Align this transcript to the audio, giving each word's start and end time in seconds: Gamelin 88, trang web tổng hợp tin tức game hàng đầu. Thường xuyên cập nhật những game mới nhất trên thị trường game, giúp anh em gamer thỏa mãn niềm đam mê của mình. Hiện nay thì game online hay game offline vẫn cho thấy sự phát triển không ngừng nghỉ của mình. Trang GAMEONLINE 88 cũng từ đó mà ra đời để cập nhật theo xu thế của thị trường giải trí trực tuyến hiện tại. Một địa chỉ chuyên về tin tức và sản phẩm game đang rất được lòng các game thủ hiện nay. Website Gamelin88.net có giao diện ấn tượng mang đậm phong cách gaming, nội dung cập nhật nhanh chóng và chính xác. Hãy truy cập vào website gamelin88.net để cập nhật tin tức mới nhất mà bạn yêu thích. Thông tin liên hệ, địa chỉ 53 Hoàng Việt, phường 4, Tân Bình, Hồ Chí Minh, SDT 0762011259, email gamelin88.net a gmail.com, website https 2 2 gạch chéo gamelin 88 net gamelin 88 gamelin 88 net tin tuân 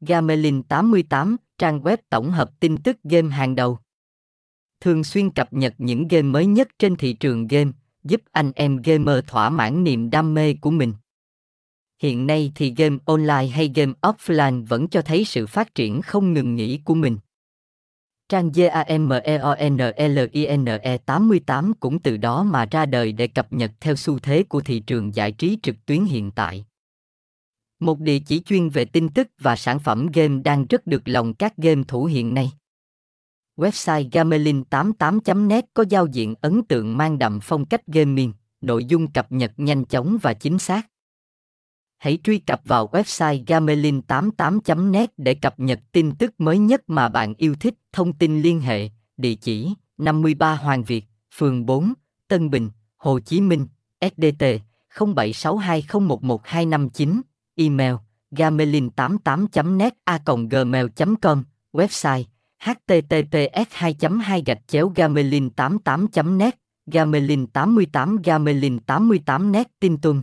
Gamelin 0.00 0.62
88, 0.62 1.36
trang 1.58 1.80
web 1.80 1.96
tổng 2.10 2.30
hợp 2.30 2.50
tin 2.60 2.76
tức 2.76 2.96
game 3.04 3.28
hàng 3.28 3.54
đầu. 3.54 3.78
Thường 4.80 5.04
xuyên 5.04 5.30
cập 5.30 5.52
nhật 5.52 5.74
những 5.78 6.08
game 6.08 6.22
mới 6.22 6.46
nhất 6.46 6.68
trên 6.78 6.96
thị 6.96 7.12
trường 7.12 7.46
game, 7.46 7.70
giúp 8.04 8.22
anh 8.32 8.52
em 8.54 8.82
gamer 8.82 9.24
thỏa 9.26 9.50
mãn 9.50 9.84
niềm 9.84 10.10
đam 10.10 10.34
mê 10.34 10.54
của 10.54 10.70
mình. 10.70 10.92
Hiện 12.02 12.26
nay 12.26 12.52
thì 12.54 12.74
game 12.76 12.96
online 13.04 13.46
hay 13.46 13.72
game 13.74 13.92
offline 14.02 14.66
vẫn 14.66 14.88
cho 14.88 15.02
thấy 15.02 15.24
sự 15.24 15.46
phát 15.46 15.74
triển 15.74 16.02
không 16.02 16.32
ngừng 16.32 16.54
nghỉ 16.54 16.80
của 16.84 16.94
mình. 16.94 17.18
Trang 18.28 18.52
GAMEONLINE 18.52 19.78
88 21.06 21.74
cũng 21.80 21.98
từ 21.98 22.16
đó 22.16 22.42
mà 22.42 22.66
ra 22.70 22.86
đời 22.86 23.12
để 23.12 23.26
cập 23.26 23.52
nhật 23.52 23.70
theo 23.80 23.96
xu 23.96 24.18
thế 24.18 24.42
của 24.42 24.60
thị 24.60 24.80
trường 24.80 25.14
giải 25.14 25.32
trí 25.32 25.58
trực 25.62 25.86
tuyến 25.86 26.04
hiện 26.04 26.30
tại. 26.30 26.64
Một 27.80 28.00
địa 28.00 28.18
chỉ 28.18 28.40
chuyên 28.40 28.68
về 28.68 28.84
tin 28.84 29.08
tức 29.08 29.28
và 29.38 29.56
sản 29.56 29.78
phẩm 29.78 30.06
game 30.14 30.42
đang 30.44 30.66
rất 30.66 30.86
được 30.86 31.08
lòng 31.08 31.34
các 31.34 31.56
game 31.56 31.82
thủ 31.88 32.04
hiện 32.04 32.34
nay. 32.34 32.52
Website 33.56 34.10
Gamelin88.net 34.10 35.62
có 35.74 35.84
giao 35.88 36.06
diện 36.06 36.34
ấn 36.40 36.62
tượng 36.62 36.96
mang 36.96 37.18
đậm 37.18 37.38
phong 37.42 37.64
cách 37.64 37.86
gaming, 37.86 38.32
nội 38.60 38.84
dung 38.84 39.12
cập 39.12 39.32
nhật 39.32 39.52
nhanh 39.56 39.84
chóng 39.84 40.18
và 40.22 40.34
chính 40.34 40.58
xác. 40.58 40.86
Hãy 41.98 42.18
truy 42.24 42.38
cập 42.38 42.60
vào 42.64 42.88
website 42.92 43.44
gamelin88.net 43.44 45.06
để 45.16 45.34
cập 45.34 45.60
nhật 45.60 45.80
tin 45.92 46.16
tức 46.16 46.34
mới 46.38 46.58
nhất 46.58 46.82
mà 46.86 47.08
bạn 47.08 47.34
yêu 47.34 47.54
thích. 47.60 47.74
Thông 47.92 48.12
tin 48.12 48.42
liên 48.42 48.60
hệ, 48.60 48.90
địa 49.16 49.34
chỉ 49.34 49.72
53 49.98 50.54
Hoàng 50.54 50.84
Việt, 50.84 51.04
phường 51.34 51.66
4, 51.66 51.92
Tân 52.28 52.50
Bình, 52.50 52.70
Hồ 52.96 53.20
Chí 53.20 53.40
Minh, 53.40 53.66
SDT 54.00 54.44
0762011259, 54.94 57.20
email 57.58 57.96
gamelin88.net 58.30 59.94
a 60.04 60.18
gmail.com, 60.50 61.42
website 61.72 62.24
https 62.58 63.66
2 63.80 63.92
2 64.18 64.40
gạch 64.46 64.58
chéo 64.68 64.88
gamelin 64.88 65.50
88 65.56 66.38
net 66.38 66.54
gamelin 66.86 67.46
88 67.54 68.22
gamelin 68.24 68.78
88 68.86 69.50
net 69.52 69.66
tin 69.80 69.96
tuân 69.96 70.22